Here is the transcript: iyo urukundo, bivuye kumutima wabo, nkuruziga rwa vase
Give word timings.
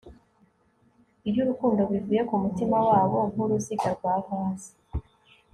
iyo 1.29 1.39
urukundo, 1.45 1.81
bivuye 1.91 2.21
kumutima 2.29 2.77
wabo, 2.89 3.19
nkuruziga 3.31 3.89
rwa 3.97 4.13
vase 4.25 4.71